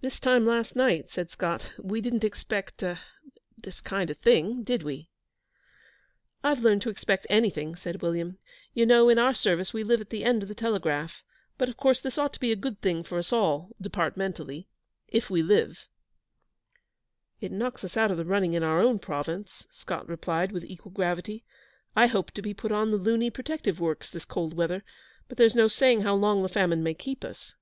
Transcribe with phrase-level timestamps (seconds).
[0.00, 2.98] 'This time last night,' said Scott, 'we didn't expect er
[3.58, 5.10] this kind of thing, did we?'
[6.42, 8.38] 'I've learned to expect anything,' said William.
[8.72, 11.22] 'You know, in our service, we live at the end of the telegraph;
[11.58, 14.68] but, of course, this ought to be a good thing for us all, departmentally
[15.08, 15.86] if we live.'
[17.42, 20.92] 'It knocks us out of the running in our own Province,' Scott replied, with equal
[20.92, 21.44] gravity.
[21.94, 24.82] 'I hoped to be put on the Luni Protective Works this cold weather;
[25.28, 27.52] but there's no saying how long the famine may keep us.'